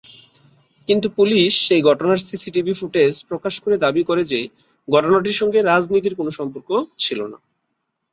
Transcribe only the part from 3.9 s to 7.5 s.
করে যে, ঘটনাটির সঙ্গে রাজনীতির কোনও সম্পর্ক ছিল না।